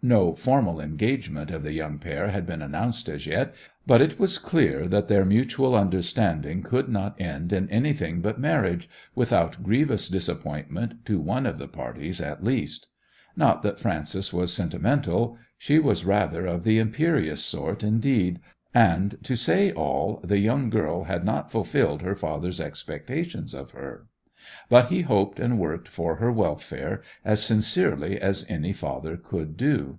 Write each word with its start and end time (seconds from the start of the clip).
No 0.00 0.32
formal 0.36 0.80
engagement 0.80 1.50
of 1.50 1.64
the 1.64 1.72
young 1.72 1.98
pair 1.98 2.28
had 2.30 2.46
been 2.46 2.62
announced 2.62 3.08
as 3.08 3.26
yet, 3.26 3.52
but 3.84 4.00
it 4.00 4.16
was 4.16 4.38
clear 4.38 4.86
that 4.86 5.08
their 5.08 5.24
mutual 5.24 5.74
understanding 5.74 6.62
could 6.62 6.88
not 6.88 7.20
end 7.20 7.52
in 7.52 7.68
anything 7.68 8.20
but 8.20 8.38
marriage 8.38 8.88
without 9.16 9.60
grievous 9.64 10.08
disappointment 10.08 11.04
to 11.06 11.18
one 11.18 11.46
of 11.46 11.58
the 11.58 11.66
parties 11.66 12.20
at 12.20 12.44
least. 12.44 12.86
Not 13.34 13.62
that 13.62 13.80
Frances 13.80 14.32
was 14.32 14.52
sentimental. 14.52 15.36
She 15.58 15.80
was 15.80 16.04
rather 16.04 16.46
of 16.46 16.62
the 16.62 16.78
imperious 16.78 17.42
sort, 17.44 17.82
indeed; 17.82 18.38
and, 18.72 19.16
to 19.24 19.34
say 19.34 19.72
all, 19.72 20.20
the 20.22 20.38
young 20.38 20.70
girl 20.70 21.04
had 21.04 21.24
not 21.24 21.50
fulfilled 21.50 22.02
her 22.02 22.14
father's 22.14 22.60
expectations 22.60 23.52
of 23.52 23.72
her. 23.72 24.06
But 24.70 24.86
he 24.86 25.02
hoped 25.02 25.40
and 25.40 25.58
worked 25.58 25.88
for 25.88 26.16
her 26.16 26.32
welfare 26.32 27.02
as 27.24 27.42
sincerely 27.42 28.18
as 28.18 28.46
any 28.48 28.72
father 28.72 29.16
could 29.18 29.58
do. 29.58 29.98